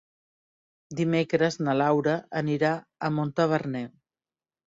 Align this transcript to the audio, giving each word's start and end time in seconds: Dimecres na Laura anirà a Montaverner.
Dimecres 0.99 1.57
na 1.67 1.75
Laura 1.81 2.15
anirà 2.43 2.73
a 3.09 3.13
Montaverner. 3.19 3.85